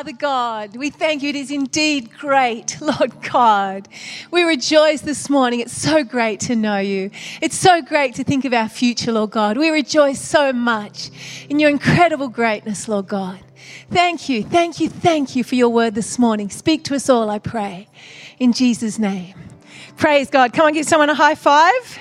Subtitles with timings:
[0.00, 1.28] Father God, we thank you.
[1.28, 3.86] It is indeed great, Lord God.
[4.30, 5.60] We rejoice this morning.
[5.60, 7.10] It's so great to know you.
[7.42, 9.58] It's so great to think of our future, Lord God.
[9.58, 11.10] We rejoice so much
[11.50, 13.40] in your incredible greatness, Lord God.
[13.90, 16.48] Thank you, thank you, thank you for your word this morning.
[16.48, 17.86] Speak to us all, I pray,
[18.38, 19.34] in Jesus' name.
[19.98, 20.54] Praise God.
[20.54, 21.98] Come on, give someone a high five.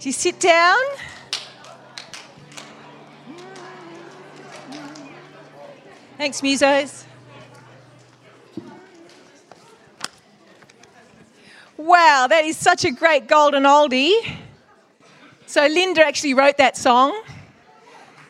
[0.00, 0.82] Do you sit down?
[6.16, 7.04] Thanks, musos.
[11.78, 14.36] Wow, that is such a great golden oldie.
[15.46, 17.22] So Linda actually wrote that song.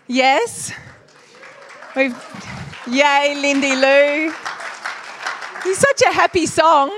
[0.07, 0.71] Yes.
[1.97, 2.15] We've,
[2.87, 4.35] yay, Lindy Lou.
[5.65, 6.93] It's such a happy song.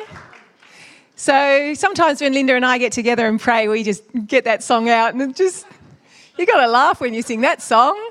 [1.14, 4.88] So sometimes when Linda and I get together and pray, we just get that song
[4.88, 5.66] out and just,
[6.36, 8.10] you got to laugh when you sing that song.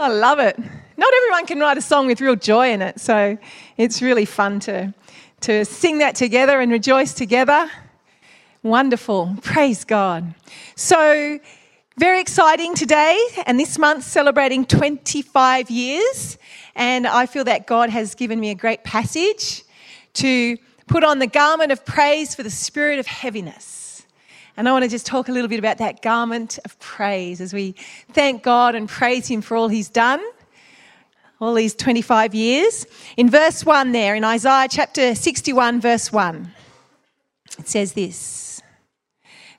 [0.00, 0.58] I love it.
[0.96, 3.38] Not everyone can write a song with real joy in it, so
[3.76, 4.92] it's really fun to,
[5.40, 7.70] to sing that together and rejoice together.
[8.62, 9.36] Wonderful.
[9.42, 10.34] Praise God.
[10.74, 11.38] So,
[11.98, 16.36] very exciting today, and this month celebrating 25 years.
[16.74, 19.64] And I feel that God has given me a great passage
[20.14, 24.06] to put on the garment of praise for the spirit of heaviness.
[24.56, 27.54] And I want to just talk a little bit about that garment of praise as
[27.54, 27.74] we
[28.12, 30.20] thank God and praise Him for all He's done
[31.40, 32.86] all these 25 years.
[33.16, 36.52] In verse 1 there, in Isaiah chapter 61, verse 1,
[37.58, 38.62] it says this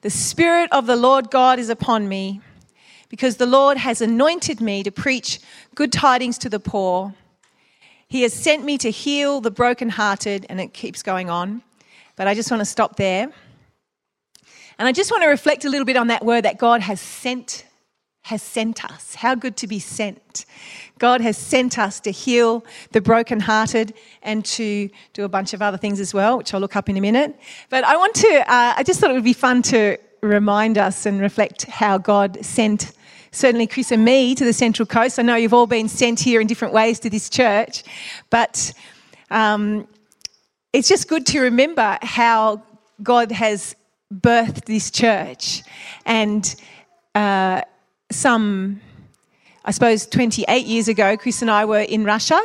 [0.02, 2.42] The Spirit of the Lord God is upon me,
[3.10, 5.40] because the Lord has anointed me to preach
[5.76, 7.14] good tidings to the poor.
[8.10, 11.62] He has sent me to heal the brokenhearted, and it keeps going on.
[12.16, 13.32] But I just want to stop there.
[14.80, 17.02] And I just want to reflect a little bit on that word that God has
[17.02, 17.66] sent
[18.28, 19.16] has sent us.
[19.16, 20.46] How good to be sent.
[21.00, 25.78] God has sent us to heal the brokenhearted and to do a bunch of other
[25.78, 27.40] things as well, which I'll look up in a minute.
[27.70, 31.06] But I want to, uh, I just thought it would be fun to remind us
[31.06, 32.92] and reflect how God sent
[33.32, 35.20] certainly Chris and me to the Central Coast.
[35.20, 37.84] I know you've all been sent here in different ways to this church,
[38.30, 38.74] but
[39.32, 39.88] um,
[40.74, 42.62] it's just good to remember how
[43.02, 43.74] God has
[44.14, 45.64] birthed this church
[46.06, 46.56] and
[47.16, 47.62] uh,
[48.10, 48.82] some,
[49.66, 52.40] I suppose, 28 years ago, Chris and I were in Russia,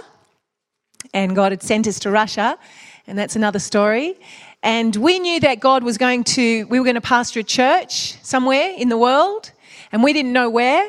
[1.14, 2.58] and God had sent us to Russia,
[3.06, 4.18] and that's another story.
[4.62, 8.16] And we knew that God was going to, we were going to pastor a church
[8.22, 9.52] somewhere in the world,
[9.92, 10.88] and we didn't know where.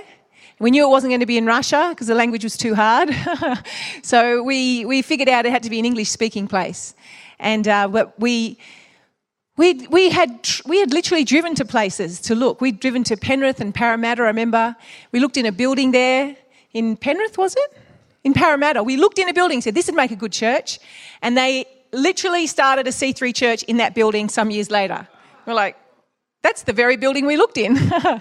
[0.59, 3.09] We knew it wasn't going to be in Russia because the language was too hard.
[4.03, 6.95] so we, we figured out it had to be an English speaking place.
[7.39, 8.57] And uh, but we,
[9.55, 12.59] we, we, had, we had literally driven to places to look.
[12.59, 14.75] We'd driven to Penrith and Parramatta, I remember.
[15.11, 16.35] We looked in a building there.
[16.73, 17.77] In Penrith, was it?
[18.23, 18.81] In Parramatta.
[18.81, 20.79] We looked in a building, said this would make a good church.
[21.21, 25.07] And they literally started a C3 church in that building some years later.
[25.45, 25.77] We're like,
[26.41, 27.77] that's the very building we looked in.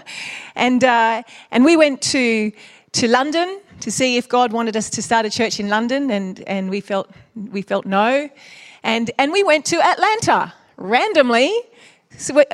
[0.55, 2.51] and, uh, and we went to,
[2.91, 6.41] to London to see if God wanted us to start a church in London, and,
[6.41, 8.29] and we, felt, we felt no.
[8.83, 11.51] And, and we went to Atlanta randomly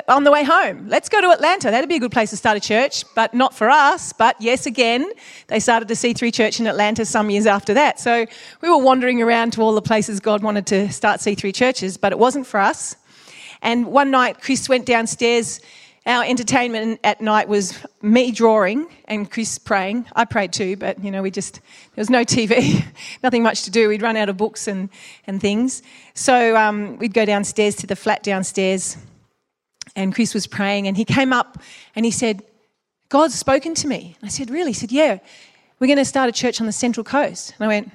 [0.08, 0.88] on the way home.
[0.88, 1.70] Let's go to Atlanta.
[1.70, 4.12] That'd be a good place to start a church, but not for us.
[4.12, 5.10] But yes, again,
[5.48, 8.00] they started a C3 church in Atlanta some years after that.
[8.00, 8.26] So
[8.62, 12.12] we were wandering around to all the places God wanted to start C3 churches, but
[12.12, 12.96] it wasn't for us.
[13.62, 15.60] And one night, Chris went downstairs.
[16.10, 20.06] Our entertainment at night was me drawing and Chris praying.
[20.16, 21.60] I prayed too, but you know, we just,
[21.94, 22.84] there was no TV,
[23.22, 23.86] nothing much to do.
[23.86, 24.88] We'd run out of books and,
[25.28, 25.84] and things.
[26.14, 28.96] So um, we'd go downstairs to the flat downstairs,
[29.94, 31.62] and Chris was praying, and he came up
[31.94, 32.42] and he said,
[33.08, 34.16] God's spoken to me.
[34.20, 34.70] I said, Really?
[34.70, 35.20] He said, Yeah,
[35.78, 37.54] we're going to start a church on the Central Coast.
[37.56, 37.92] And I went,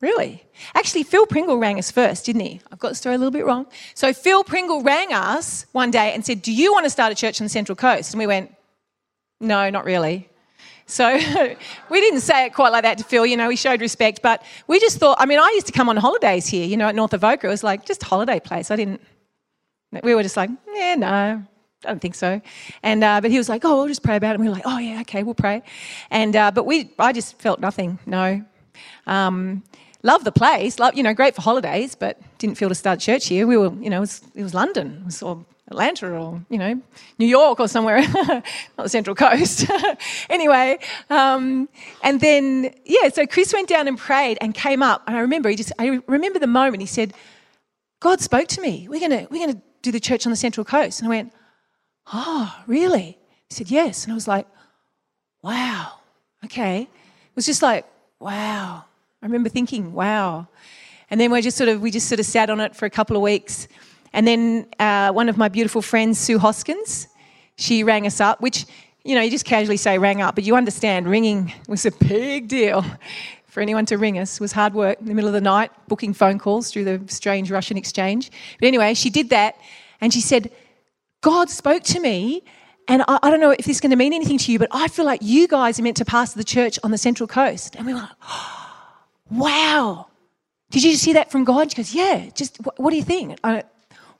[0.00, 0.42] Really?
[0.74, 2.60] Actually, Phil Pringle rang us first, didn't he?
[2.72, 3.66] I've got the story a little bit wrong.
[3.94, 7.14] So Phil Pringle rang us one day and said, Do you want to start a
[7.14, 8.14] church on the Central Coast?
[8.14, 8.54] And we went,
[9.40, 10.28] No, not really.
[10.86, 11.12] So
[11.90, 14.42] we didn't say it quite like that to Phil, you know, we showed respect, but
[14.66, 16.94] we just thought, I mean, I used to come on holidays here, you know, at
[16.94, 17.46] North Avoca.
[17.46, 18.70] It was like just holiday place.
[18.70, 19.00] I didn't,
[20.02, 21.42] we were just like, yeah, no, I
[21.82, 22.40] don't think so.
[22.82, 24.34] And uh, but he was like, oh, we'll just pray about it.
[24.34, 25.62] And we were like, oh yeah, okay, we'll pray.
[26.10, 27.98] And uh, but we, I just felt nothing.
[28.06, 28.44] No.
[29.06, 29.62] Um,
[30.02, 33.26] Loved the place, love, you know, great for holidays, but didn't feel to start church
[33.26, 33.46] here.
[33.46, 36.80] We were, you know, it was, it was London, or Atlanta, or you know,
[37.18, 38.42] New York, or somewhere, not
[38.78, 39.66] the Central Coast.
[40.30, 40.78] anyway,
[41.10, 41.68] um,
[42.02, 45.50] and then yeah, so Chris went down and prayed and came up, and I remember
[45.50, 47.12] he just, I remember the moment he said,
[48.00, 48.88] "God spoke to me.
[48.88, 51.32] We're gonna, we're gonna do the church on the Central Coast," and I went,
[52.12, 53.18] "Oh, really?"
[53.48, 54.46] He said, "Yes," and I was like,
[55.42, 55.92] "Wow,
[56.46, 57.86] okay." It was just like,
[58.18, 58.86] "Wow."
[59.22, 60.48] I remember thinking, "Wow."
[61.10, 62.90] And then we just sort of we just sort of sat on it for a
[62.90, 63.68] couple of weeks,
[64.12, 67.06] and then uh, one of my beautiful friends, Sue Hoskins,
[67.56, 68.64] she rang us up, which
[69.04, 72.48] you know you just casually say rang up, but you understand ringing was a big
[72.48, 72.84] deal.
[73.46, 76.14] For anyone to ring us was hard work in the middle of the night, booking
[76.14, 78.30] phone calls through the strange Russian exchange.
[78.60, 79.56] But anyway, she did that,
[80.00, 80.50] and she said,
[81.20, 82.42] "God spoke to me."
[82.88, 84.68] And I, I don't know if this is going to mean anything to you, but
[84.70, 87.76] I feel like you guys are meant to pastor the church on the Central Coast.
[87.76, 88.10] And we were like,
[89.30, 90.06] wow.
[90.70, 91.70] Did you just hear that from God?
[91.70, 93.38] She goes, yeah, just what, what do you think?
[93.42, 93.64] I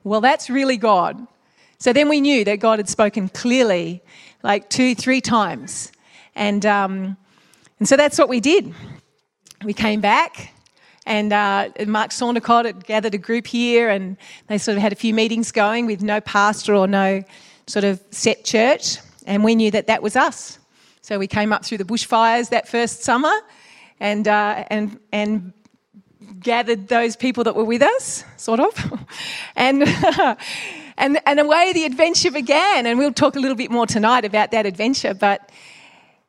[0.02, 1.26] well, that's really God.
[1.78, 4.02] So then we knew that God had spoken clearly,
[4.42, 5.92] like two, three times.
[6.34, 7.16] And, um,
[7.78, 8.72] and so that's what we did.
[9.62, 10.54] We came back,
[11.04, 14.16] and uh, Mark Saundicott had gathered a group here, and
[14.46, 17.22] they sort of had a few meetings going with no pastor or no
[17.66, 18.96] sort of set church.
[19.26, 20.58] And we knew that that was us.
[21.02, 23.32] So we came up through the bushfires that first summer
[24.00, 25.52] and, uh, and, and
[26.40, 29.06] gathered those people that were with us, sort of,
[29.56, 29.82] and
[30.98, 32.86] and and away the adventure began.
[32.86, 35.14] And we'll talk a little bit more tonight about that adventure.
[35.14, 35.50] But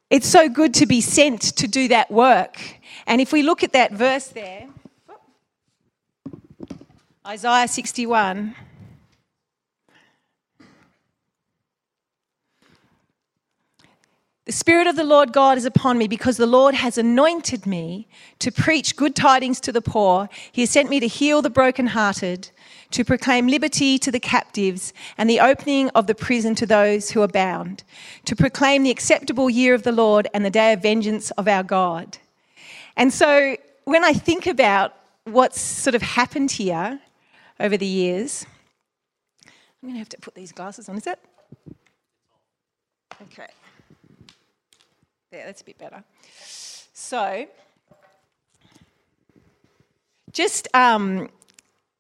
[0.10, 2.60] it's so good to be sent to do that work.
[3.08, 4.68] And if we look at that verse there,
[7.26, 8.56] Isaiah sixty-one.
[14.52, 18.10] The Spirit of the Lord God is upon me because the Lord has anointed me
[18.40, 20.28] to preach good tidings to the poor.
[20.52, 22.52] He has sent me to heal the brokenhearted,
[22.90, 27.22] to proclaim liberty to the captives, and the opening of the prison to those who
[27.22, 27.86] are bound,
[28.26, 31.64] to proclaim the acceptable year of the Lord and the day of vengeance of our
[31.64, 32.18] God.
[32.98, 33.56] And so
[33.86, 34.94] when I think about
[35.24, 37.00] what's sort of happened here
[37.58, 38.46] over the years,
[39.46, 39.54] I'm
[39.84, 41.20] going to have to put these glasses on, is it?
[43.22, 43.48] Okay.
[45.32, 46.04] There, that's a bit better.
[46.94, 47.48] So,
[50.34, 51.30] just um,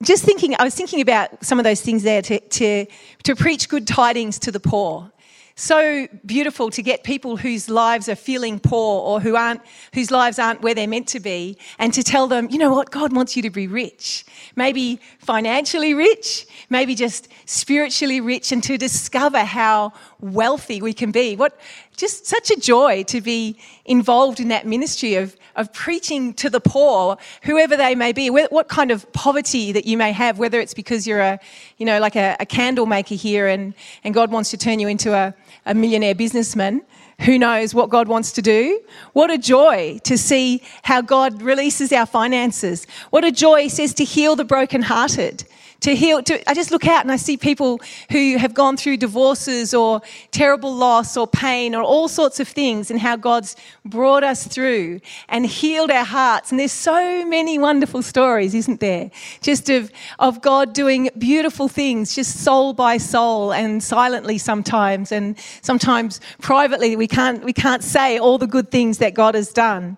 [0.03, 2.85] just thinking, I was thinking about some of those things there to, to,
[3.23, 5.11] to preach good tidings to the poor.
[5.55, 9.61] So beautiful to get people whose lives are feeling poor or who aren't,
[9.93, 12.89] whose lives aren't where they're meant to be, and to tell them, you know what,
[12.89, 14.25] God wants you to be rich.
[14.55, 21.35] Maybe financially rich, maybe just spiritually rich, and to discover how wealthy we can be.
[21.35, 21.59] What
[21.97, 26.59] just such a joy to be involved in that ministry of, of preaching to the
[26.59, 30.73] poor, whoever they may be, what kind of poverty that you may have, whether it's
[30.73, 31.39] because you're a,
[31.77, 33.73] you know, like a, a candle maker here and,
[34.03, 35.33] and God wants to turn you into a,
[35.65, 36.81] a millionaire businessman.
[37.21, 38.81] Who knows what God wants to do?
[39.13, 42.87] What a joy to see how God releases our finances.
[43.11, 45.43] What a joy, he says, to heal the brokenhearted
[45.81, 46.23] to heal.
[46.23, 47.79] To, I just look out and I see people
[48.11, 50.01] who have gone through divorces or
[50.31, 55.01] terrible loss or pain or all sorts of things, and how God's brought us through
[55.29, 56.51] and healed our hearts.
[56.51, 59.11] And there's so many wonderful stories, isn't there?
[59.41, 65.37] Just of, of God doing beautiful things, just soul by soul and silently sometimes, and
[65.61, 66.95] sometimes privately.
[66.95, 69.97] We can't, we can't say all the good things that God has done.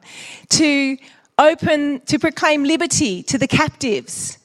[0.50, 0.98] To
[1.38, 4.38] open, to proclaim liberty to the captives,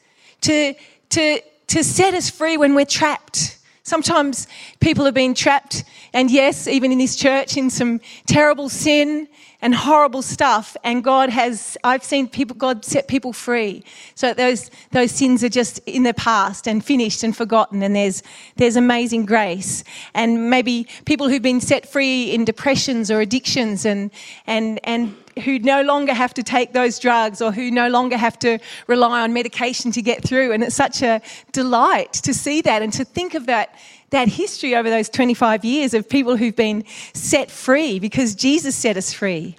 [0.43, 0.75] to
[1.11, 3.59] to, to set us free when we're trapped.
[3.83, 4.47] Sometimes
[4.81, 9.29] people have been trapped, and yes, even in this church, in some terrible sin
[9.61, 10.77] and horrible stuff.
[10.85, 13.83] And God has, I've seen people, God set people free.
[14.15, 17.83] So those, those sins are just in the past and finished and forgotten.
[17.83, 18.23] And there's,
[18.57, 19.85] there's amazing grace.
[20.15, 24.11] And maybe people who've been set free in depressions or addictions and,
[24.47, 28.39] and, and who no longer have to take those drugs or who no longer have
[28.41, 30.53] to rely on medication to get through.
[30.53, 31.21] And it's such a
[31.53, 33.75] delight to see that and to think of that
[34.11, 38.97] that history over those 25 years of people who've been set free because Jesus set
[38.97, 39.55] us free.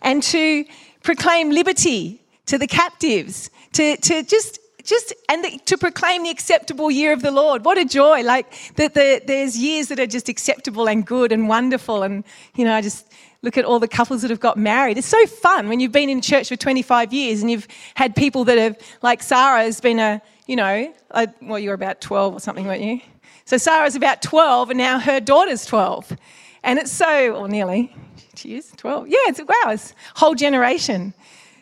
[0.00, 0.64] And to
[1.04, 6.90] proclaim liberty to the captives, to, to just just and the, to proclaim the acceptable
[6.90, 7.64] year of the Lord.
[7.64, 8.22] What a joy!
[8.22, 12.24] Like that, the, there's years that are just acceptable and good and wonderful, and
[12.56, 13.06] you know, I just
[13.42, 14.96] look at all the couples that have got married.
[14.96, 18.44] It's so fun when you've been in church for 25 years and you've had people
[18.44, 22.34] that have, like Sarah has been a, you know, a, well, you were about 12
[22.34, 23.00] or something, weren't you?
[23.44, 26.16] So Sarah's about 12 and now her daughter's 12.
[26.62, 27.94] And it's so, or nearly,
[28.36, 29.08] she is 12.
[29.08, 31.12] Yeah, it's, wow, it's a whole generation.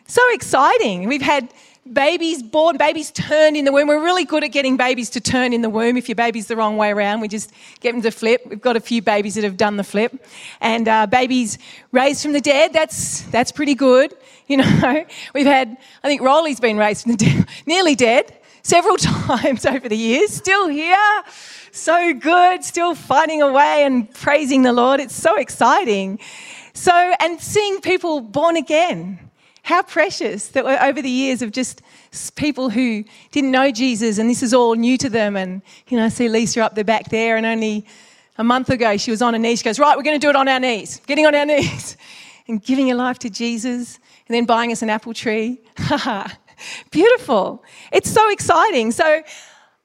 [0.05, 1.07] So exciting.
[1.07, 1.51] We've had
[1.91, 3.87] babies born, babies turned in the womb.
[3.87, 5.97] We're really good at getting babies to turn in the womb.
[5.97, 8.41] If your baby's the wrong way around, we just get them to flip.
[8.45, 10.25] We've got a few babies that have done the flip.
[10.59, 11.57] And uh, babies
[11.91, 14.15] raised from the dead, that's, that's pretty good.
[14.47, 18.97] You know, we've had, I think Rolly's been raised from the dead, nearly dead, several
[18.97, 21.23] times over the years, still here.
[21.71, 24.99] So good, still fighting away and praising the Lord.
[24.99, 26.19] It's so exciting.
[26.73, 29.30] So, and seeing people born again.
[29.63, 31.81] How precious that over the years of just
[32.35, 35.37] people who didn't know Jesus and this is all new to them.
[35.37, 37.85] And, you know, I see Lisa up the back there and only
[38.37, 39.59] a month ago she was on her knees.
[39.59, 41.95] She goes, Right, we're going to do it on our knees, getting on our knees
[42.47, 45.61] and giving your life to Jesus and then buying us an apple tree.
[46.91, 47.63] Beautiful.
[47.91, 48.91] It's so exciting.
[48.91, 49.21] So,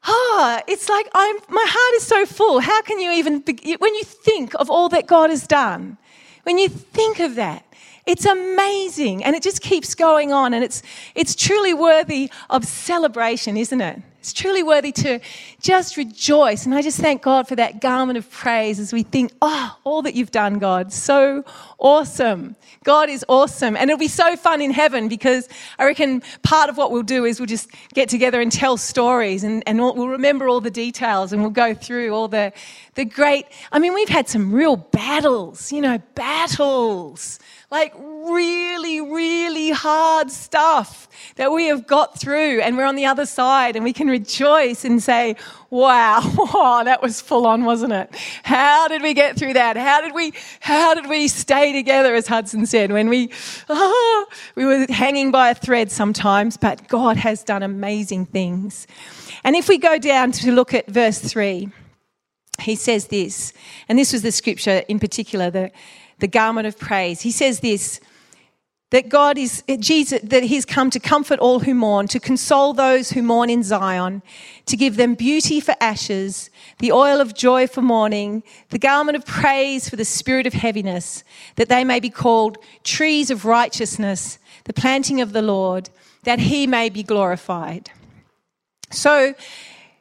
[0.04, 2.60] ah, it's like I'm, my heart is so full.
[2.60, 3.42] How can you even,
[3.78, 5.98] when you think of all that God has done,
[6.44, 7.65] when you think of that,
[8.06, 10.82] it's amazing and it just keeps going on and it's,
[11.14, 14.00] it's truly worthy of celebration, isn't it?
[14.20, 15.20] It's truly worthy to
[15.60, 16.66] just rejoice.
[16.66, 20.02] And I just thank God for that garment of praise as we think, oh, all
[20.02, 20.92] that you've done, God.
[20.92, 21.44] So
[21.78, 22.56] awesome.
[22.82, 23.76] God is awesome.
[23.76, 25.48] And it'll be so fun in heaven because
[25.78, 29.44] I reckon part of what we'll do is we'll just get together and tell stories
[29.44, 32.52] and, and we'll, remember all the details and we'll go through all the,
[32.94, 33.46] the great.
[33.70, 37.38] I mean, we've had some real battles, you know, battles
[37.70, 43.26] like really, really hard stuff that we have got through, and we're on the other
[43.26, 45.36] side, and we can rejoice and say,
[45.68, 48.14] Wow, oh, that was full on, wasn't it?
[48.44, 49.76] How did we get through that?
[49.76, 53.30] How did we, how did we stay together, as Hudson said, when we,
[53.68, 58.86] oh, we were hanging by a thread sometimes, but God has done amazing things.
[59.42, 61.68] And if we go down to look at verse 3,
[62.60, 63.52] he says this,
[63.88, 65.70] and this was the scripture in particular, the,
[66.18, 67.22] the garment of praise.
[67.22, 68.00] He says this
[68.90, 73.10] that God is, Jesus, that He's come to comfort all who mourn, to console those
[73.10, 74.22] who mourn in Zion,
[74.66, 79.26] to give them beauty for ashes, the oil of joy for mourning, the garment of
[79.26, 81.24] praise for the spirit of heaviness,
[81.56, 85.90] that they may be called trees of righteousness, the planting of the Lord,
[86.22, 87.90] that He may be glorified.
[88.92, 89.34] So,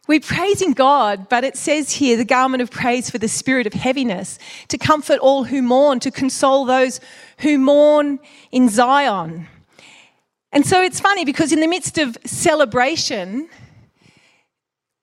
[0.08, 3.74] we're praising God, but it says here the garment of praise for the spirit of
[3.74, 7.00] heaviness, to comfort all who mourn, to console those
[7.40, 8.20] who mourn
[8.52, 9.48] in Zion.
[10.52, 13.50] And so it's funny because in the midst of celebration,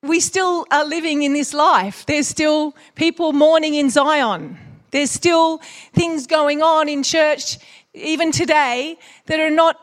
[0.02, 2.06] we still are living in this life.
[2.06, 4.58] There's still people mourning in Zion.
[4.90, 5.58] There's still
[5.92, 7.58] things going on in church,
[7.94, 9.78] even today, that are not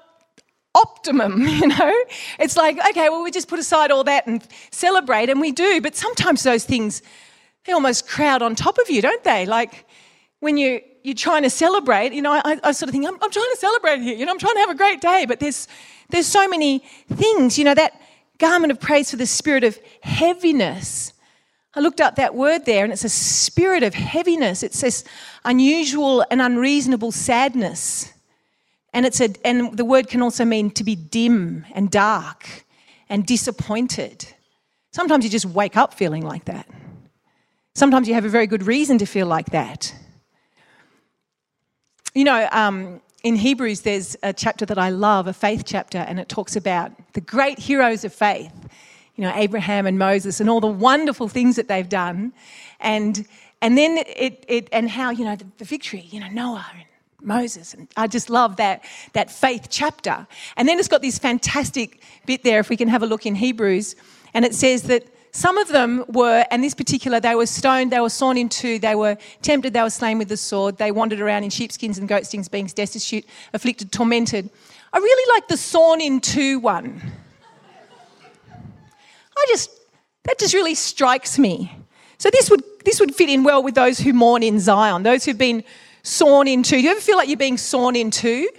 [0.80, 1.94] optimum, you know?
[2.40, 5.82] It's like, okay, well, we just put aside all that and celebrate, and we do,
[5.82, 7.02] but sometimes those things,
[7.66, 9.46] they almost crowd on top of you, don't they?
[9.46, 9.86] Like
[10.40, 13.32] when you, you're trying to celebrate, you know, I, I sort of think, I'm, I'm
[13.32, 15.68] trying to celebrate here, you know, I'm trying to have a great day, but there's,
[16.10, 16.80] there's so many
[17.14, 18.00] things, you know, that
[18.38, 21.14] garment of praise for the spirit of heaviness.
[21.76, 24.64] I looked up that word there, and it's a spirit of heaviness.
[24.64, 25.04] It says
[25.46, 28.12] unusual and unreasonable sadness.
[28.94, 32.66] And, it's a, and the word can also mean to be dim and dark
[33.08, 34.28] and disappointed.
[34.92, 36.68] Sometimes you just wake up feeling like that.
[37.76, 39.94] Sometimes you have a very good reason to feel like that.
[42.16, 46.20] You know, um, in Hebrews, there's a chapter that I love, a faith chapter, and
[46.20, 48.54] it talks about the great heroes of faith.
[49.16, 52.34] You know, Abraham and Moses and all the wonderful things that they've done.
[52.80, 53.28] And,
[53.62, 56.86] and then it, it, and how, you know, the, the victory, you know, Noah and
[57.22, 57.74] Moses.
[57.74, 58.84] And I just love that,
[59.14, 60.28] that faith chapter.
[60.58, 63.36] And then it's got this fantastic bit there, if we can have a look in
[63.36, 63.96] Hebrews.
[64.34, 68.00] And it says that some of them were, and this particular, they were stoned, they
[68.00, 71.20] were sawn in two, they were tempted, they were slain with the sword, they wandered
[71.20, 74.50] around in sheepskins and goatskins, being destitute, afflicted, tormented.
[74.92, 77.02] I really like the sawn in two one.
[79.38, 79.70] I just,
[80.24, 81.72] that just really strikes me.
[82.18, 85.26] So this would, this would fit in well with those who mourn in Zion, those
[85.26, 85.64] who've been
[86.04, 86.78] sawn in two.
[86.78, 88.50] Do you ever feel like you're being sawn in two?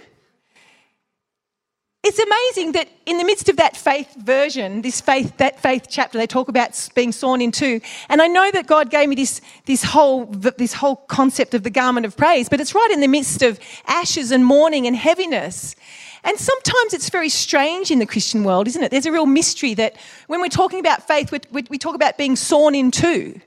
[2.03, 6.17] It's amazing that in the midst of that faith version, this faith, that faith chapter,
[6.17, 7.79] they talk about being sawn in two.
[8.09, 11.69] And I know that God gave me this, this whole, this whole concept of the
[11.69, 15.75] garment of praise, but it's right in the midst of ashes and mourning and heaviness.
[16.23, 18.89] And sometimes it's very strange in the Christian world, isn't it?
[18.89, 19.95] There's a real mystery that
[20.25, 23.39] when we're talking about faith, we, we, we talk about being sawn in two.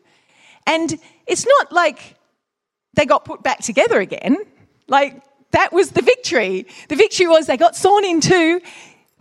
[0.64, 0.96] And
[1.26, 2.16] it's not like
[2.94, 4.36] they got put back together again.
[4.88, 5.22] Like,
[5.52, 6.66] that was the victory.
[6.88, 8.60] The victory was they got sawn in two.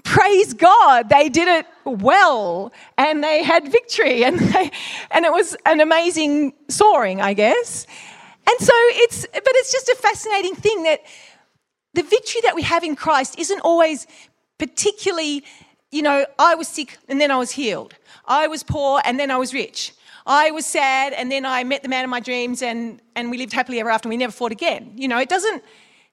[0.03, 4.71] Praise God, they did it well and they had victory and, they,
[5.11, 7.87] and it was an amazing soaring, I guess.
[8.49, 11.01] And so it's, but it's just a fascinating thing that
[11.93, 14.07] the victory that we have in Christ isn't always
[14.57, 15.43] particularly,
[15.91, 17.93] you know, I was sick and then I was healed.
[18.25, 19.93] I was poor and then I was rich.
[20.25, 23.37] I was sad and then I met the man of my dreams and, and we
[23.37, 24.93] lived happily ever after and we never fought again.
[24.95, 25.63] You know, it doesn't,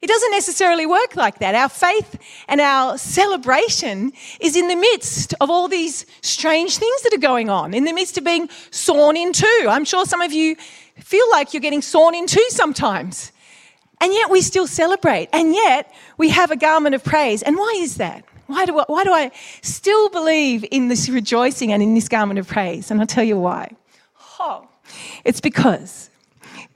[0.03, 1.55] it doesn't necessarily work like that.
[1.55, 7.13] Our faith and our celebration is in the midst of all these strange things that
[7.15, 9.67] are going on, in the midst of being sawn in two.
[9.69, 10.57] I'm sure some of you
[10.97, 13.31] feel like you're getting sawn in two sometimes.
[14.01, 15.29] And yet we still celebrate.
[15.33, 17.43] And yet we have a garment of praise.
[17.43, 18.25] And why is that?
[18.47, 19.31] Why do, I, why do I
[19.63, 22.91] still believe in this rejoicing and in this garment of praise?
[22.91, 23.77] And I'll tell you why.
[24.43, 24.67] Oh,
[25.23, 26.09] it's because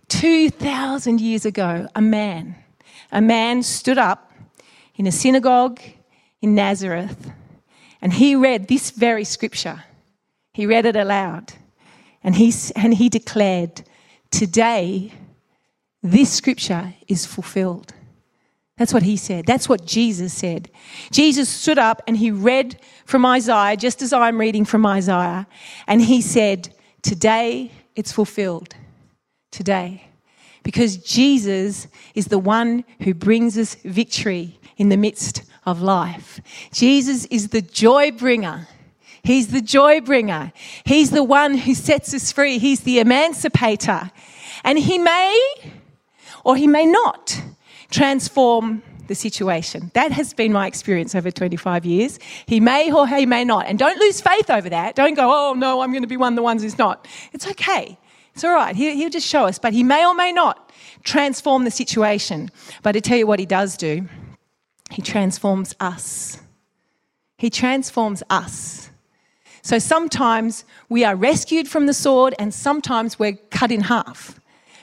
[0.09, 2.57] 2,000 years ago, a man,
[3.11, 4.31] a man stood up
[4.97, 5.81] in a synagogue
[6.43, 7.31] in Nazareth
[8.03, 9.83] and he read this very scripture.
[10.53, 11.55] He read it aloud
[12.23, 13.83] and he, and he declared,
[14.31, 15.15] Today,
[16.03, 17.95] this scripture is fulfilled.
[18.77, 19.47] That's what he said.
[19.47, 20.71] That's what Jesus said.
[21.11, 25.47] Jesus stood up and he read from Isaiah, just as I'm reading from Isaiah,
[25.87, 26.74] and he said,
[27.05, 28.75] Today it's fulfilled.
[29.53, 30.09] Today.
[30.63, 36.41] Because Jesus is the one who brings us victory in the midst of life.
[36.73, 38.69] Jesus is the joy bringer.
[39.23, 40.51] He's the joy bringer.
[40.87, 42.57] He's the one who sets us free.
[42.57, 44.11] He's the emancipator.
[44.65, 45.39] And he may
[46.43, 47.39] or he may not
[47.91, 49.91] transform the situation.
[49.95, 52.19] That has been my experience over 25 years.
[52.47, 53.67] He may or he may not.
[53.67, 54.95] And don't lose faith over that.
[54.95, 57.07] Don't go, oh no, I'm going to be one of the ones who's not.
[57.33, 57.99] It's okay.
[58.35, 58.75] It's all right.
[58.75, 59.59] He, he'll just show us.
[59.59, 62.51] But he may or may not transform the situation.
[62.83, 64.09] But I tell you what he does do
[64.91, 66.41] he transforms us.
[67.37, 68.91] He transforms us.
[69.63, 74.39] So sometimes we are rescued from the sword, and sometimes we're cut in half.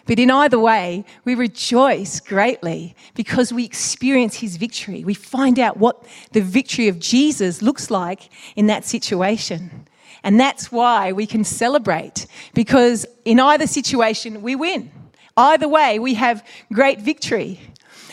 [0.06, 5.04] But in either way, we rejoice greatly because we experience his victory.
[5.04, 9.88] We find out what the victory of Jesus looks like in that situation.
[10.24, 14.92] And that's why we can celebrate because in either situation, we win.
[15.38, 17.60] Either way, we have great victory.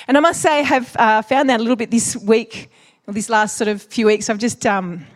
[0.07, 2.71] And I must say, I have uh, found that a little bit this week,
[3.07, 4.31] or this last sort of few weeks.
[4.31, 5.07] I've just um,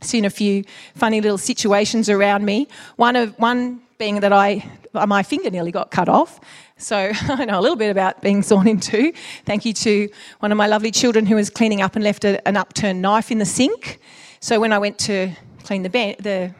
[0.00, 0.64] seen a few
[0.94, 2.68] funny little situations around me.
[2.96, 6.40] One of one being that I my finger nearly got cut off.
[6.78, 9.12] So I know a little bit about being sawn in two.
[9.44, 10.08] Thank you to
[10.40, 13.30] one of my lovely children who was cleaning up and left a, an upturned knife
[13.30, 13.98] in the sink.
[14.40, 15.32] So when I went to
[15.64, 16.54] clean the, the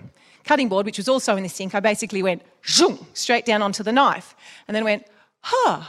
[0.45, 3.83] cutting board, which was also in the sink, I basically went zoom, straight down onto
[3.83, 4.35] the knife,
[4.67, 5.07] and then went,
[5.41, 5.83] huh.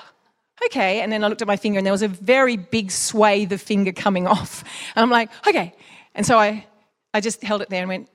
[0.65, 3.51] Okay, and then I looked at my finger and there was a very big swathe
[3.51, 4.63] of finger coming off.
[4.95, 5.73] And I'm like, okay.
[6.15, 6.65] And so I,
[7.13, 8.09] I just held it there and went,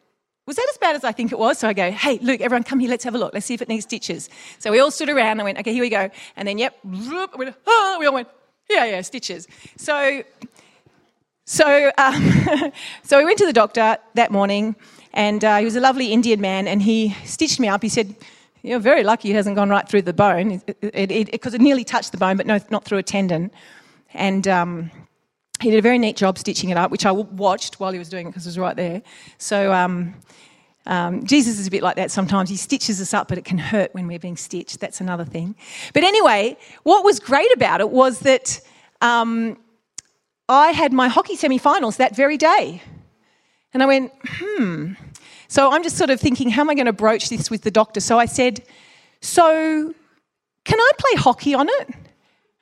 [0.46, 1.58] was that as bad as I think it was?
[1.58, 3.32] So I go, hey, Luke, everyone come here, let's have a look.
[3.32, 4.28] Let's see if it needs stitches.
[4.58, 6.10] So we all stood around and went, okay, here we go.
[6.36, 8.28] And then, yep, whoop, we oh, we all went,
[8.68, 9.46] yeah, yeah, stitches.
[9.76, 10.24] So,
[11.46, 12.72] so, um,
[13.04, 14.74] so we went to the doctor that morning
[15.12, 17.82] and uh, he was a lovely Indian man and he stitched me up.
[17.82, 18.16] He said,
[18.62, 21.60] you're very lucky it hasn't gone right through the bone because it, it, it, it
[21.60, 23.50] nearly touched the bone, but no, not through a tendon.
[24.14, 24.90] And um,
[25.62, 28.08] he did a very neat job stitching it up, which I watched while he was
[28.08, 29.02] doing it because it was right there.
[29.38, 30.14] So um,
[30.86, 32.50] um, Jesus is a bit like that sometimes.
[32.50, 34.80] He stitches us up, but it can hurt when we're being stitched.
[34.80, 35.54] That's another thing.
[35.94, 38.60] But anyway, what was great about it was that
[39.00, 39.56] um,
[40.48, 42.82] I had my hockey semi finals that very day.
[43.72, 44.92] And I went, hmm.
[45.48, 47.70] So I'm just sort of thinking, how am I going to broach this with the
[47.70, 48.00] doctor?
[48.00, 48.62] So I said,
[49.20, 49.94] so
[50.64, 51.90] can I play hockey on it?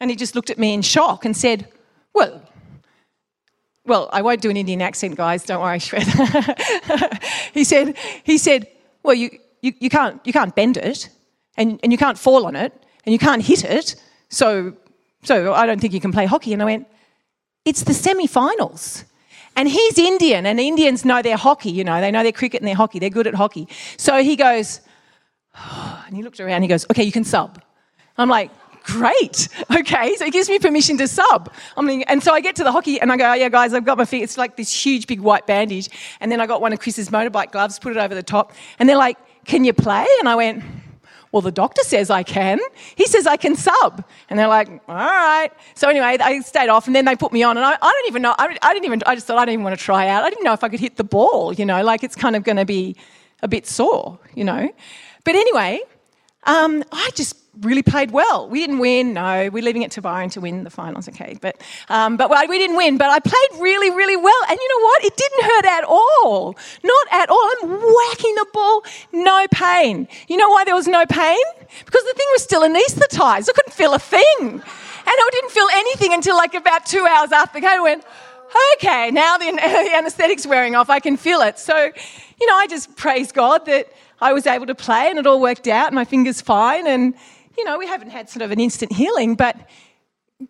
[0.01, 1.69] And he just looked at me in shock and said,
[2.15, 2.43] well,
[3.87, 5.45] well, I won't do an Indian accent, guys.
[5.45, 6.07] Don't worry, Shred.
[7.55, 8.67] he said, he said,
[9.03, 9.31] well, you,
[9.63, 11.09] you, you, can't, you can't bend it,
[11.57, 12.73] and, and you can't fall on it,
[13.05, 13.97] and you can't hit it,
[14.29, 14.75] so,
[15.23, 16.53] so I don't think you can play hockey.
[16.53, 16.87] And I went,
[17.65, 19.05] it's the semi-finals.
[19.57, 22.69] And he's Indian, and Indians know their hockey, you know, they know their cricket and
[22.69, 22.99] their hockey.
[22.99, 23.67] They're good at hockey.
[23.97, 24.81] So he goes,
[26.07, 27.61] and he looked around, he goes, okay, you can sub.
[28.17, 28.51] I'm like,
[28.85, 29.49] great.
[29.71, 30.17] Okay.
[30.17, 31.53] So it gives me permission to sub.
[31.77, 33.75] I mean, and so I get to the hockey and I go, oh, yeah, guys,
[33.75, 34.23] I've got my feet.
[34.23, 35.89] It's like this huge big white bandage.
[36.21, 38.53] And then I got one of Chris's motorbike gloves, put it over the top.
[38.79, 40.07] And they're like, can you play?
[40.21, 40.63] And I went,
[41.33, 42.59] well, the doctor says I can.
[42.97, 44.05] He says I can sub.
[44.29, 45.51] And they're like, all right.
[45.75, 47.57] So anyway, I stayed off and then they put me on.
[47.57, 49.55] And I, I don't even know, I, I didn't even, I just thought I didn't
[49.55, 50.25] even want to try out.
[50.25, 52.43] I didn't know if I could hit the ball, you know, like it's kind of
[52.43, 52.97] going to be
[53.43, 54.73] a bit sore, you know.
[55.25, 55.81] But anyway,
[56.45, 58.49] um, I just really played well.
[58.49, 59.51] We didn't win, no.
[59.53, 61.37] We're leaving it to Byron to win the finals, okay.
[61.41, 64.43] But, um, but we didn't win, but I played really, really well.
[64.49, 65.05] And you know what?
[65.05, 66.57] It didn't hurt at all.
[66.83, 67.51] Not at all.
[67.63, 70.09] I'm whacking the ball, no pain.
[70.29, 71.39] You know why there was no pain?
[71.85, 73.49] Because the thing was still anaesthetised.
[73.49, 74.23] I couldn't feel a thing.
[74.41, 74.63] And
[75.07, 77.71] I didn't feel anything until like about two hours after the game.
[77.71, 78.05] I went,
[78.75, 80.89] okay, now the, the anesthetic's wearing off.
[80.89, 81.59] I can feel it.
[81.59, 81.77] So,
[82.41, 85.41] you know, I just praise God that I was able to play and it all
[85.41, 86.87] worked out and my finger's fine.
[86.87, 87.15] And,
[87.61, 89.55] you know, we haven't had sort of an instant healing, but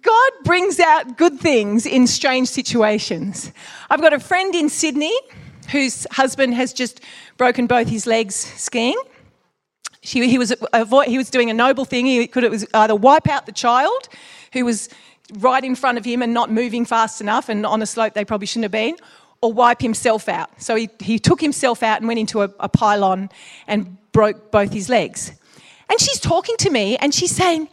[0.01, 3.51] God brings out good things in strange situations.
[3.90, 5.18] I've got a friend in Sydney
[5.70, 7.01] whose husband has just
[7.37, 9.01] broken both his legs skiing.
[10.03, 10.55] She, he, was
[11.07, 12.07] he was doing a noble thing.
[12.07, 14.09] He could it was either wipe out the child,
[14.53, 14.88] who was
[15.38, 18.25] right in front of him and not moving fast enough, and on a slope they
[18.25, 18.94] probably shouldn't have been,
[19.42, 20.49] or wipe himself out.
[20.62, 23.31] So he, he took himself out and went into a, a pylon
[23.66, 25.33] and broke both his legs.
[25.90, 27.68] And she's talking to me and she's saying,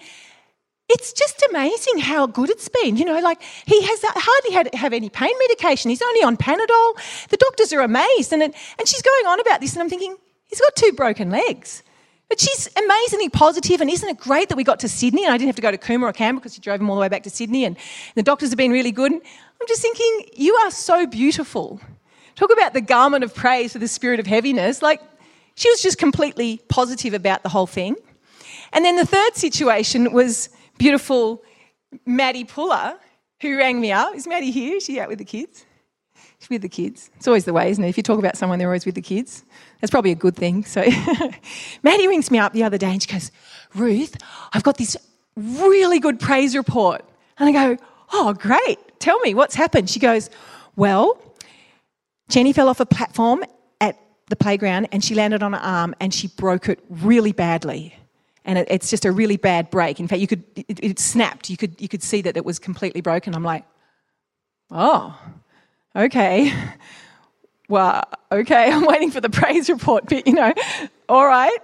[0.89, 2.97] it's just amazing how good it's been.
[2.97, 5.89] You know, like he has hardly had have any pain medication.
[5.89, 7.27] He's only on Panadol.
[7.29, 10.15] The doctors are amazed, and it, and she's going on about this, and I'm thinking
[10.47, 11.83] he's got two broken legs.
[12.29, 13.79] But she's amazingly positive.
[13.79, 15.71] and isn't it great that we got to Sydney and I didn't have to go
[15.71, 17.77] to Cooma or Canberra because she drove him all the way back to Sydney, and
[18.15, 19.11] the doctors have been really good.
[19.11, 19.21] And
[19.61, 21.81] I'm just thinking, you are so beautiful.
[22.35, 24.81] Talk about the garment of praise for the spirit of heaviness.
[24.81, 25.01] Like,
[25.55, 27.95] she was just completely positive about the whole thing.
[28.73, 31.43] And then the third situation was beautiful
[32.05, 32.97] Maddie Puller,
[33.41, 34.13] who rang me up.
[34.15, 34.77] Is Maddie here?
[34.77, 35.65] Is she out with the kids?
[36.39, 37.09] She's with the kids.
[37.15, 37.89] It's always the way, isn't it?
[37.89, 39.43] If you talk about someone, they're always with the kids.
[39.81, 40.65] That's probably a good thing.
[40.65, 40.85] So
[41.83, 43.31] Maddie rings me up the other day and she goes,
[43.73, 44.17] Ruth,
[44.53, 44.97] I've got this
[45.35, 47.03] really good praise report.
[47.39, 48.77] And I go, Oh, great.
[48.99, 49.89] Tell me what's happened.
[49.89, 50.29] She goes,
[50.75, 51.21] Well,
[52.29, 53.43] Jenny fell off a platform
[53.81, 53.97] at
[54.29, 57.95] the playground and she landed on her arm and she broke it really badly.
[58.47, 59.99] And it, it's just a really bad break.
[59.99, 61.49] In fact, you could it, it snapped.
[61.49, 63.35] You could you could see that it was completely broken.
[63.35, 63.65] I'm like,
[64.71, 65.15] oh,
[65.95, 66.51] okay.
[67.69, 70.53] Well, okay, I'm waiting for the praise report but you know.
[71.09, 71.57] All right.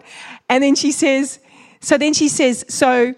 [0.50, 1.40] And then she says,
[1.80, 3.14] so then she says, so,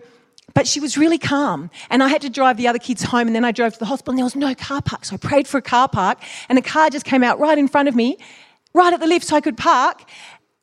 [0.55, 1.69] but she was really calm.
[1.89, 3.85] And I had to drive the other kids home, and then I drove to the
[3.85, 5.05] hospital, and there was no car park.
[5.05, 7.67] So I prayed for a car park, and a car just came out right in
[7.67, 8.17] front of me,
[8.73, 10.03] right at the lift, so I could park.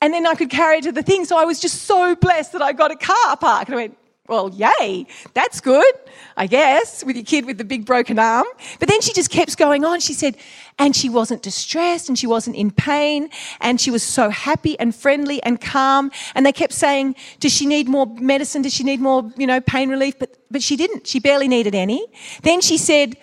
[0.02, 1.24] And then I could carry it to the thing.
[1.24, 3.68] So I was just so blessed that I got a car park.
[3.68, 5.94] And I went, well, yay, that's good,
[6.36, 8.46] I guess, with your kid with the big broken arm.
[8.80, 10.00] But then she just kept going on.
[10.00, 10.36] She said,
[10.78, 14.94] and she wasn't distressed and she wasn't in pain and she was so happy and
[14.94, 16.10] friendly and calm.
[16.34, 18.62] And they kept saying, does she need more medicine?
[18.62, 20.18] Does she need more, you know, pain relief?
[20.18, 21.06] But, but she didn't.
[21.06, 22.04] She barely needed any.
[22.42, 23.16] Then she said,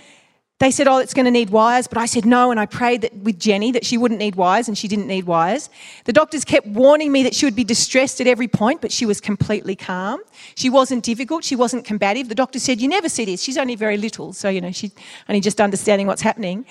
[0.59, 1.87] they said, Oh, it's going to need wires.
[1.87, 2.51] But I said no.
[2.51, 5.23] And I prayed that with Jenny that she wouldn't need wires, and she didn't need
[5.23, 5.69] wires.
[6.03, 9.05] The doctors kept warning me that she would be distressed at every point, but she
[9.05, 10.21] was completely calm.
[10.55, 11.45] She wasn't difficult.
[11.45, 12.27] She wasn't combative.
[12.27, 13.41] The doctor said, You never see this.
[13.41, 14.33] She's only very little.
[14.33, 14.91] So, you know, she's
[15.29, 16.65] only just understanding what's happening.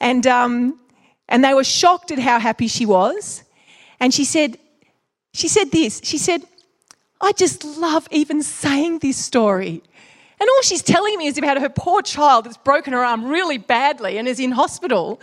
[0.00, 0.80] And, um,
[1.28, 3.44] and they were shocked at how happy she was.
[4.00, 4.58] And she said,
[5.34, 6.00] she said this.
[6.02, 6.42] She said,
[7.20, 9.82] I just love even saying this story.
[10.40, 13.58] And all she's telling me is about her poor child that's broken her arm really
[13.58, 15.20] badly and is in hospital.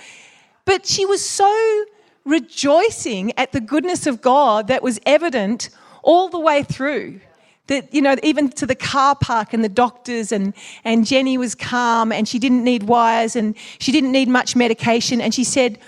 [0.65, 1.85] But she was so
[2.23, 5.69] rejoicing at the goodness of God that was evident
[6.03, 7.19] all the way through.
[7.67, 11.55] That, you know, even to the car park and the doctors, and, and Jenny was
[11.55, 15.21] calm and she didn't need wires and she didn't need much medication.
[15.21, 15.79] And she said,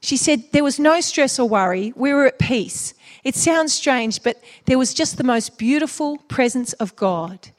[0.00, 1.92] she said, there was no stress or worry.
[1.96, 2.94] We were at peace.
[3.24, 7.50] It sounds strange, but there was just the most beautiful presence of God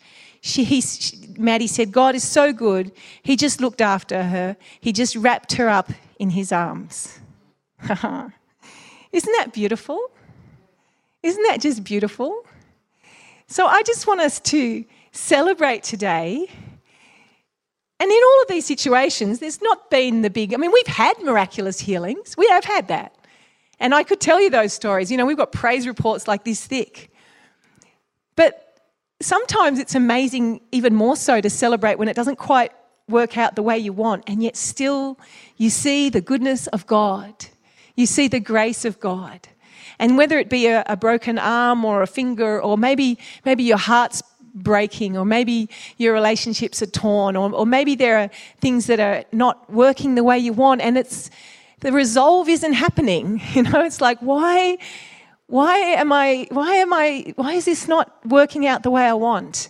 [0.41, 2.91] she, he, she, Maddie said, God is so good.
[3.21, 4.57] He just looked after her.
[4.79, 7.19] He just wrapped her up in his arms.
[7.89, 8.33] Isn't
[9.13, 9.99] that beautiful?
[11.21, 12.43] Isn't that just beautiful?
[13.47, 16.47] So I just want us to celebrate today.
[17.99, 21.21] And in all of these situations, there's not been the big, I mean, we've had
[21.21, 22.35] miraculous healings.
[22.35, 23.15] We have had that.
[23.79, 25.11] And I could tell you those stories.
[25.11, 27.10] You know, we've got praise reports like this thick.
[29.21, 32.71] Sometimes it's amazing, even more so, to celebrate when it doesn't quite
[33.07, 35.19] work out the way you want, and yet still
[35.57, 37.33] you see the goodness of God.
[37.95, 39.47] You see the grace of God.
[39.99, 43.77] And whether it be a, a broken arm or a finger, or maybe, maybe your
[43.77, 48.29] heart's breaking, or maybe your relationships are torn, or, or maybe there are
[48.59, 51.29] things that are not working the way you want, and it's
[51.81, 53.41] the resolve isn't happening.
[53.53, 54.77] You know, it's like, why?
[55.51, 59.13] Why am I, why am I, why is this not working out the way I
[59.13, 59.67] want?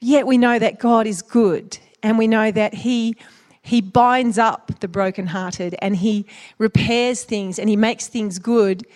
[0.00, 3.16] Yet we know that God is good and we know that He,
[3.62, 6.26] he binds up the brokenhearted and He
[6.58, 8.86] repairs things and He makes things good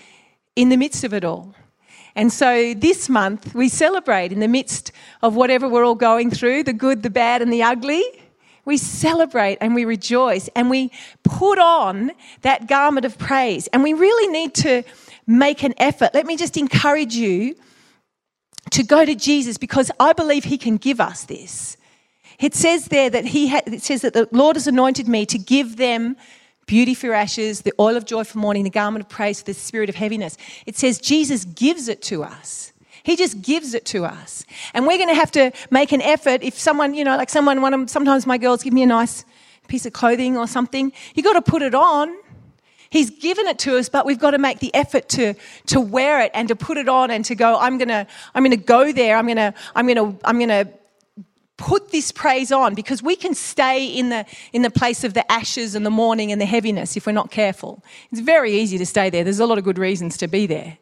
[0.54, 1.54] in the midst of it all.
[2.14, 6.64] And so this month we celebrate in the midst of whatever we're all going through
[6.64, 8.04] the good, the bad, and the ugly.
[8.66, 12.10] We celebrate and we rejoice and we put on
[12.42, 13.66] that garment of praise.
[13.68, 14.82] And we really need to
[15.30, 16.10] make an effort.
[16.12, 17.54] Let me just encourage you
[18.70, 21.76] to go to Jesus because I believe He can give us this.
[22.40, 25.38] it says there that he had, it says that the Lord has anointed me to
[25.38, 26.16] give them
[26.66, 29.54] beauty for ashes, the oil of joy for mourning, the garment of praise for the
[29.54, 30.36] spirit of heaviness.
[30.66, 32.72] It says Jesus gives it to us.
[33.02, 34.44] He just gives it to us.
[34.74, 36.42] And we're going to have to make an effort.
[36.42, 39.24] If someone, you know, like someone, one of, sometimes my girls give me a nice
[39.68, 42.14] piece of clothing or something, you got to put it on.
[42.90, 45.34] He's given it to us, but we've got to make the effort to,
[45.66, 48.56] to wear it and to put it on and to go, I'm gonna, I'm gonna
[48.56, 50.68] go there, I'm gonna, I'm gonna, I'm gonna
[51.56, 54.24] put this praise on because we can stay in the
[54.54, 57.30] in the place of the ashes and the mourning and the heaviness if we're not
[57.30, 57.84] careful.
[58.10, 59.24] It's very easy to stay there.
[59.24, 60.78] There's a lot of good reasons to be there.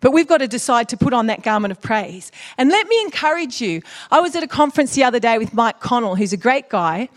[0.00, 2.32] But we've got to decide to put on that garment of praise.
[2.56, 3.82] And let me encourage you.
[4.10, 7.08] I was at a conference the other day with Mike Connell, who's a great guy,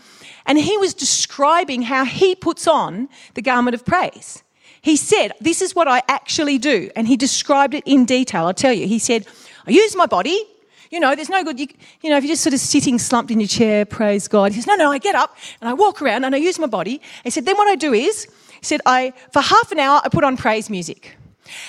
[0.46, 4.42] and he was describing how he puts on the garment of praise.
[4.82, 6.90] He said, This is what I actually do.
[6.94, 8.44] And he described it in detail.
[8.44, 8.86] I'll tell you.
[8.86, 9.26] He said,
[9.66, 10.44] I use my body.
[10.90, 11.66] You know, there's no good, you,
[12.02, 14.52] you know, if you're just sort of sitting slumped in your chair, praise God.
[14.52, 16.66] He says, No, no, I get up and I walk around and I use my
[16.66, 17.00] body.
[17.24, 18.24] He said, Then what I do is,
[18.60, 21.16] he said, I, for half an hour, I put on praise music.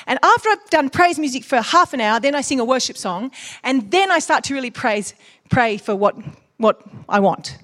[0.07, 2.97] And after I've done praise music for half an hour, then I sing a worship
[2.97, 3.31] song,
[3.63, 5.13] and then I start to really praise,
[5.49, 6.15] pray for what,
[6.57, 7.57] what I want.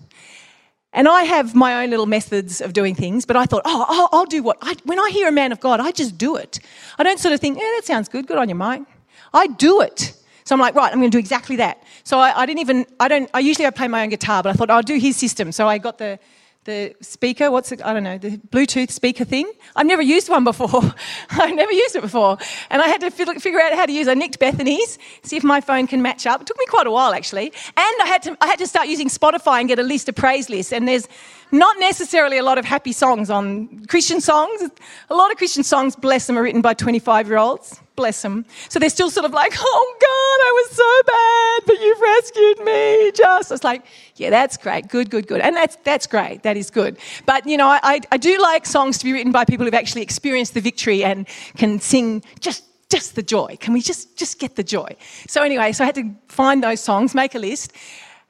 [0.93, 4.19] And I have my own little methods of doing things, but I thought, oh, I'll,
[4.19, 6.59] I'll do what, I, when I hear a man of God, I just do it.
[6.99, 8.87] I don't sort of think, yeah, that sounds good, good on your mind.
[9.33, 10.13] I do it.
[10.43, 11.81] So I'm like, right, I'm going to do exactly that.
[12.03, 14.49] So I, I didn't even, I don't, I usually I play my own guitar, but
[14.49, 15.53] I thought I'll do his system.
[15.53, 16.19] So I got the,
[16.63, 19.51] the speaker, what's it, I don't know, the Bluetooth speaker thing.
[19.75, 20.69] I've never used one before.
[21.31, 22.37] I've never used it before.
[22.69, 24.11] And I had to figure out how to use it.
[24.11, 26.41] I nicked Bethany's, see if my phone can match up.
[26.41, 27.47] It took me quite a while, actually.
[27.47, 30.15] And I had to, I had to start using Spotify and get a list of
[30.15, 30.71] praise lists.
[30.71, 31.07] And there's
[31.51, 34.69] not necessarily a lot of happy songs on Christian songs.
[35.09, 37.81] A lot of Christian songs, bless them, are written by 25 year olds.
[37.95, 38.45] Bless them.
[38.69, 42.65] So they're still sort of like, oh God, I was so bad, but you've rescued
[42.65, 43.11] me.
[43.11, 43.85] Just, it's like,
[44.15, 44.87] yeah, that's great.
[44.87, 45.41] Good, good, good.
[45.41, 46.43] And that's, that's great.
[46.43, 46.97] That is good.
[47.25, 50.03] But, you know, I, I, do like songs to be written by people who've actually
[50.03, 53.55] experienced the victory and can sing just just the joy.
[53.59, 54.95] Can we just just get the joy?
[55.27, 57.71] So anyway, so I had to find those songs, make a list,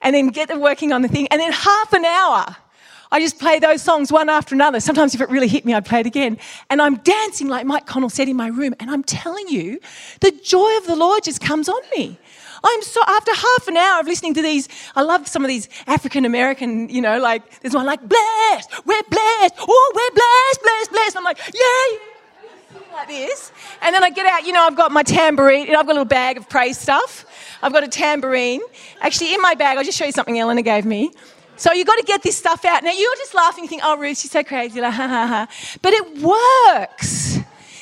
[0.01, 1.27] and then get them working on the thing.
[1.31, 2.55] And then half an hour,
[3.11, 4.79] I just play those songs one after another.
[4.79, 6.37] Sometimes if it really hit me, I'd play it again.
[6.69, 8.73] And I'm dancing like Mike Connell said in my room.
[8.79, 9.79] And I'm telling you,
[10.21, 12.17] the joy of the Lord just comes on me.
[12.63, 15.67] I'm so after half an hour of listening to these, I love some of these
[15.87, 20.91] African American, you know, like there's one like blessed, we're blessed, oh we're blessed, blessed,
[20.91, 21.17] blessed.
[21.17, 21.99] I'm like, yay!
[22.93, 23.51] like this.
[23.81, 26.05] And then I get out, you know, I've got my tambourine, I've got a little
[26.05, 27.25] bag of praise stuff.
[27.63, 28.61] I've got a tambourine.
[29.01, 31.11] Actually, in my bag, I'll just show you something Eleanor gave me.
[31.61, 32.83] So you've got to get this stuff out.
[32.83, 34.81] Now, you're just laughing, you think, oh, Ruth, she's so crazy.
[34.81, 35.47] Like, ha, ha, ha.
[35.83, 37.37] But it works.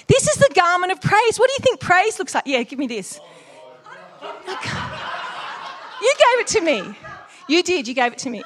[0.05, 1.39] This is the garment of praise.
[1.39, 2.43] What do you think praise looks like?
[2.45, 3.21] Yeah, give me this.
[4.21, 6.93] You gave it to me.
[7.47, 8.43] You did, you gave it to me.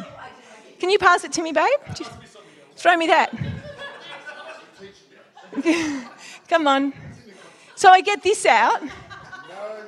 [0.79, 1.79] Can you pass it to me, babe?
[2.75, 3.35] Throw me that.
[6.47, 6.93] Come on.
[7.73, 8.83] So I get this out.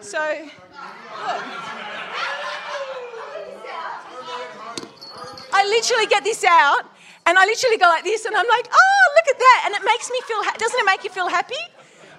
[0.01, 0.49] So.
[5.65, 6.83] I literally get this out
[7.25, 9.63] and I literally go like this and I'm like, oh, look at that.
[9.65, 11.55] And it makes me feel, ha- doesn't it make you feel happy?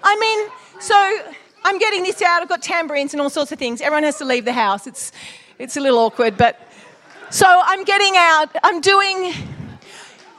[0.03, 0.49] I mean,
[0.81, 1.33] so
[1.63, 2.41] I'm getting this out.
[2.41, 3.79] I've got tambourines and all sorts of things.
[3.79, 4.85] Everyone has to leave the house.
[4.85, 5.13] It's,
[5.59, 6.59] it's a little awkward, but
[7.29, 8.49] so I'm getting out.
[8.63, 9.33] I'm doing,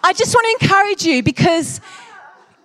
[0.04, 1.80] I just want to encourage you because,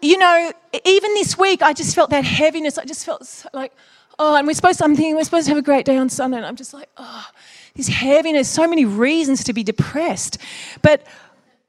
[0.02, 0.52] you know,
[0.86, 2.78] even this week, I just felt that heaviness.
[2.78, 3.74] I just felt like,
[4.20, 6.10] oh, and we're supposed to, I'm thinking we're supposed to have a great day on
[6.10, 6.38] Sunday.
[6.38, 7.28] And I'm just like, oh,
[7.76, 10.38] this heaviness, so many reasons to be depressed.
[10.82, 11.06] But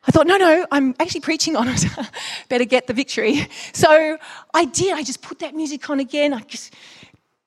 [0.07, 1.85] I thought, no, no, I'm actually preaching on it.
[2.49, 3.49] Better get the victory.
[3.73, 4.19] So
[4.53, 4.93] I did.
[4.93, 6.35] I just put that music on again.
[6.35, 6.75] I just,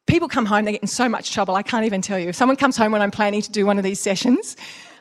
[0.08, 1.56] people come home, they get in so much trouble.
[1.56, 2.30] I can't even tell you.
[2.30, 4.58] If someone comes home when I'm planning to do one of these sessions,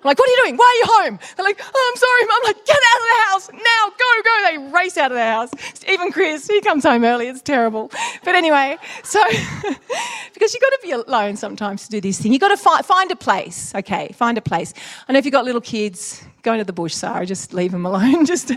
[0.06, 0.56] like, what are you doing?
[0.56, 1.18] Why are you home?
[1.36, 2.24] They're like, oh, I'm sorry.
[2.26, 2.40] Mum.
[2.44, 3.92] Like, get out of the house now.
[3.98, 4.44] Go, go.
[4.44, 5.50] They race out of the house.
[5.88, 7.28] Even Chris, he comes home early.
[7.28, 7.90] It's terrible.
[8.24, 9.22] But anyway, so
[10.34, 12.32] because you've got to be alone sometimes to do this thing.
[12.32, 13.74] You've got to fi- find a place.
[13.74, 14.74] Okay, find a place.
[15.08, 17.26] I know if you've got little kids, go into the bush, Sarah.
[17.26, 18.24] Just leave them alone.
[18.32, 18.52] Just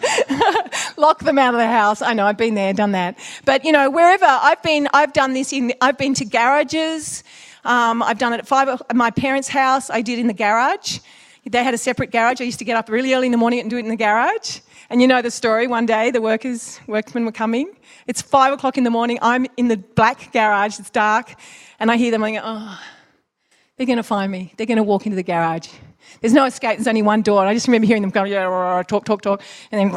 [0.97, 2.01] lock them out of the house.
[2.01, 3.17] I know I've been there, done that.
[3.45, 5.73] But you know, wherever I've been, I've done this in.
[5.81, 7.23] I've been to garages.
[7.65, 9.89] Um, I've done it at five at my parents' house.
[9.89, 10.99] I did in the garage.
[11.45, 12.41] They had a separate garage.
[12.41, 13.95] I used to get up really early in the morning and do it in the
[13.95, 14.59] garage.
[14.89, 15.67] And you know the story.
[15.67, 17.71] One day, the workers, workmen were coming.
[18.07, 19.19] It's five o'clock in the morning.
[19.21, 20.79] I'm in the black garage.
[20.79, 21.35] It's dark,
[21.79, 22.23] and I hear them.
[22.23, 22.79] I go, "Oh,
[23.77, 24.53] they're going to find me.
[24.57, 25.69] They're going to walk into the garage.
[26.21, 26.77] There's no escape.
[26.77, 27.41] There's only one door.
[27.41, 29.95] And I just remember hearing them go, yeah, talk, talk, talk, and then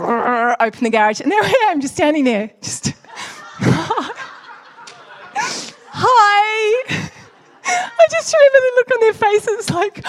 [0.60, 1.20] open the garage.
[1.20, 2.92] And there I am, just standing there, just
[5.90, 6.84] hi.
[7.64, 10.04] I just remember the look on their faces, like,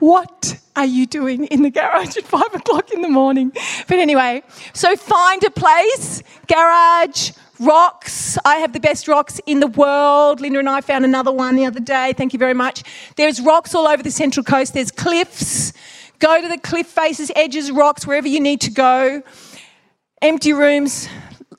[0.00, 3.52] what are you doing in the garage at five o'clock in the morning?
[3.86, 8.38] But anyway, so find a place, garage, rocks.
[8.44, 10.40] I have the best rocks in the world.
[10.40, 12.14] Linda and I found another one the other day.
[12.16, 12.82] Thank you very much.
[13.16, 15.72] There's rocks all over the Central Coast, there's cliffs.
[16.18, 19.22] Go to the cliff faces, edges, rocks, wherever you need to go.
[20.20, 21.08] Empty rooms,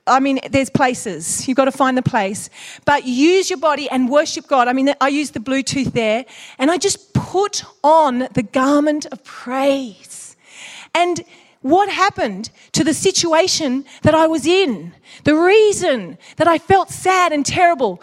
[0.07, 1.47] I mean, there's places.
[1.47, 2.49] You've got to find the place.
[2.85, 4.67] But use your body and worship God.
[4.67, 6.25] I mean, I use the Bluetooth there,
[6.57, 10.35] and I just put on the garment of praise.
[10.95, 11.23] And
[11.61, 14.93] what happened to the situation that I was in?
[15.23, 18.01] The reason that I felt sad and terrible?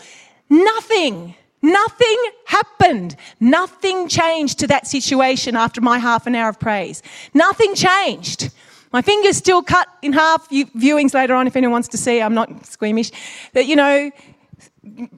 [0.49, 1.35] Nothing.
[1.61, 3.17] Nothing happened.
[3.41, 7.03] Nothing changed to that situation after my half an hour of praise.
[7.35, 8.51] Nothing changed.
[8.93, 10.49] My finger's still cut in half.
[10.51, 13.11] Viewings later on, if anyone wants to see, I'm not squeamish.
[13.53, 14.11] That, you know,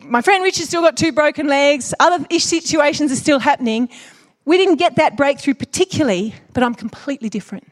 [0.03, 1.95] my friend Richard's still got two broken legs.
[2.01, 3.89] Other ish situations are still happening.
[4.45, 7.67] We didn't get that breakthrough particularly, but I'm completely different.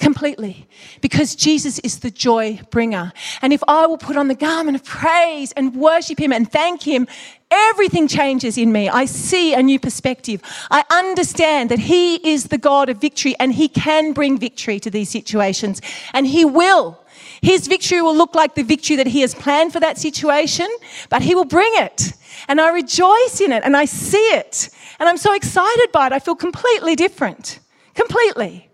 [0.00, 0.66] Completely.
[1.00, 3.12] Because Jesus is the joy bringer.
[3.42, 6.82] And if I will put on the garment of praise and worship Him and thank
[6.82, 7.06] Him,
[7.48, 8.88] everything changes in me.
[8.88, 10.42] I see a new perspective.
[10.68, 14.90] I understand that He is the God of victory and He can bring victory to
[14.90, 15.80] these situations.
[16.12, 17.00] And He will.
[17.40, 20.68] His victory will look like the victory that He has planned for that situation,
[21.08, 22.14] but He will bring it.
[22.48, 24.70] And I rejoice in it and I see it.
[24.98, 26.12] And I'm so excited by it.
[26.12, 27.60] I feel completely different.
[27.94, 28.68] Completely.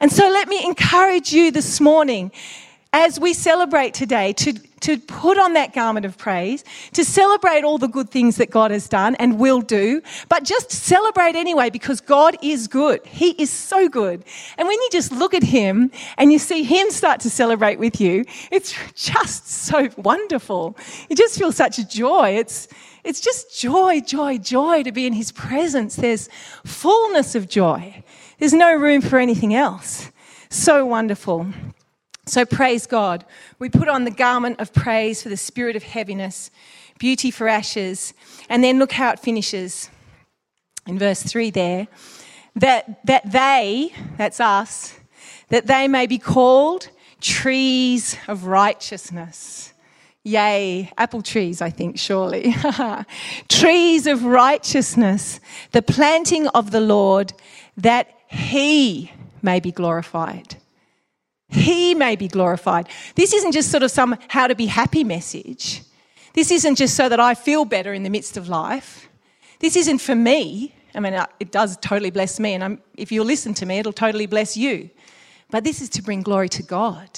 [0.00, 2.30] And so let me encourage you this morning
[2.92, 7.78] as we celebrate today to, to put on that garment of praise, to celebrate all
[7.78, 12.00] the good things that God has done and will do, but just celebrate anyway because
[12.00, 13.04] God is good.
[13.04, 14.24] He is so good.
[14.56, 18.00] And when you just look at Him and you see Him start to celebrate with
[18.00, 20.76] you, it's just so wonderful.
[21.10, 22.36] You just feel such a joy.
[22.36, 22.68] It's,
[23.02, 25.96] it's just joy, joy, joy to be in His presence.
[25.96, 26.28] There's
[26.64, 28.02] fullness of joy.
[28.38, 30.10] There's no room for anything else.
[30.48, 31.52] So wonderful.
[32.26, 33.24] So praise God.
[33.58, 36.50] We put on the garment of praise for the spirit of heaviness,
[36.98, 38.14] beauty for ashes,
[38.48, 39.90] and then look how it finishes
[40.86, 41.88] in verse 3 there.
[42.54, 44.94] That, that they, that's us,
[45.48, 46.88] that they may be called
[47.20, 49.72] trees of righteousness.
[50.24, 52.54] Yay, apple trees, I think, surely.
[53.48, 55.40] trees of righteousness,
[55.72, 57.32] the planting of the Lord,
[57.76, 59.12] that he
[59.42, 60.56] may be glorified.
[61.48, 62.88] He may be glorified.
[63.14, 65.82] This isn't just sort of some how to be happy message.
[66.34, 69.08] This isn't just so that I feel better in the midst of life.
[69.60, 70.74] This isn't for me.
[70.94, 73.78] I mean, uh, it does totally bless me, and I'm, if you listen to me,
[73.78, 74.90] it'll totally bless you.
[75.50, 77.08] But this is to bring glory to God.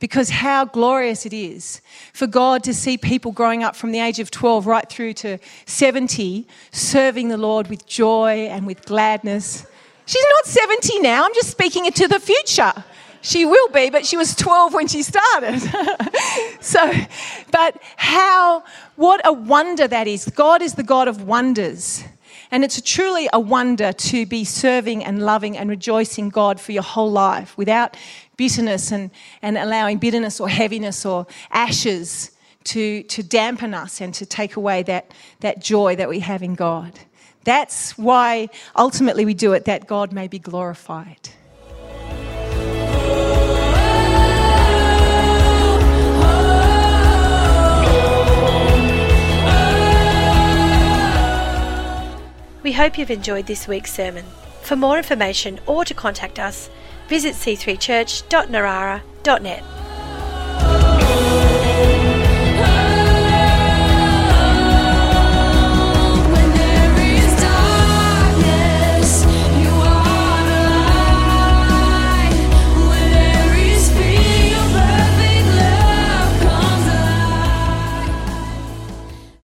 [0.00, 1.80] Because how glorious it is
[2.12, 5.38] for God to see people growing up from the age of 12 right through to
[5.66, 9.66] 70 serving the Lord with joy and with gladness.
[10.08, 12.72] She's not 70 now, I'm just speaking it to the future.
[13.20, 15.60] She will be, but she was 12 when she started.
[16.60, 16.90] so,
[17.50, 18.64] but how,
[18.96, 20.24] what a wonder that is.
[20.34, 22.04] God is the God of wonders.
[22.50, 26.84] And it's truly a wonder to be serving and loving and rejoicing God for your
[26.84, 27.94] whole life without
[28.38, 29.10] bitterness and,
[29.42, 32.30] and allowing bitterness or heaviness or ashes
[32.64, 36.54] to, to dampen us and to take away that, that joy that we have in
[36.54, 36.98] God.
[37.48, 41.30] That's why ultimately we do it, that God may be glorified.
[52.62, 54.26] We hope you've enjoyed this week's sermon.
[54.60, 56.68] For more information or to contact us,
[57.08, 59.62] visit c3church.narara.net.